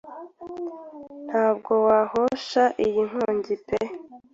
ntabwo 1.27 1.73
wahosha 1.87 2.63
iyi 2.85 3.01
nkongi 3.09 3.55
pe 3.65 3.79